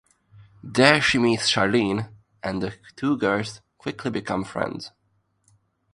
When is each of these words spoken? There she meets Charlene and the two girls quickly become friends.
There 0.63 0.99
she 0.99 1.19
meets 1.19 1.51
Charlene 1.51 2.09
and 2.41 2.59
the 2.63 2.73
two 2.95 3.15
girls 3.17 3.61
quickly 3.77 4.09
become 4.09 4.43
friends. 4.43 4.89